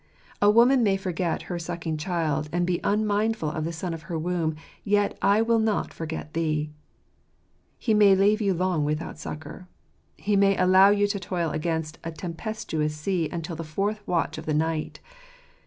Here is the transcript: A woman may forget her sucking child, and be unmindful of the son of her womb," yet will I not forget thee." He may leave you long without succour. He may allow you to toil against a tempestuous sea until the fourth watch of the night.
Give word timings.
A 0.41 0.49
woman 0.49 0.81
may 0.81 0.97
forget 0.97 1.43
her 1.43 1.59
sucking 1.59 1.97
child, 1.97 2.49
and 2.51 2.65
be 2.65 2.79
unmindful 2.83 3.51
of 3.51 3.65
the 3.65 3.71
son 3.71 3.93
of 3.93 4.01
her 4.09 4.17
womb," 4.17 4.55
yet 4.83 5.15
will 5.21 5.57
I 5.59 5.61
not 5.61 5.93
forget 5.93 6.33
thee." 6.33 6.71
He 7.77 7.93
may 7.93 8.15
leave 8.15 8.41
you 8.41 8.55
long 8.55 8.83
without 8.83 9.19
succour. 9.19 9.67
He 10.17 10.35
may 10.35 10.57
allow 10.57 10.89
you 10.89 11.05
to 11.05 11.19
toil 11.19 11.51
against 11.51 11.99
a 12.03 12.11
tempestuous 12.11 12.95
sea 12.97 13.29
until 13.31 13.55
the 13.55 13.63
fourth 13.63 14.01
watch 14.07 14.39
of 14.39 14.47
the 14.47 14.55
night. 14.55 14.99